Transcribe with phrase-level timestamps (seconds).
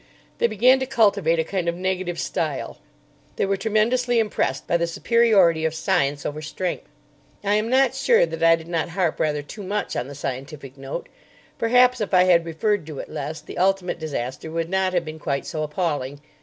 [0.39, 2.79] They began to cultivate a kind of negative style.
[3.35, 6.87] They were tremendously impressed by the superiority of science over strength.
[7.43, 10.75] I am not sure that I did not harp rather too much on the scientific
[10.75, 11.07] note.
[11.59, 15.19] Perhaps if I had referred to it less, the ultimate disaster would not have been
[15.19, 16.19] quite so appalling.